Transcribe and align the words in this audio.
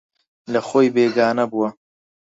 لەخۆی 0.53 0.93
بێگانە 0.95 1.45
بووە 1.51 1.69